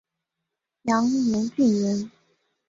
[0.81, 2.09] 杨延俊人。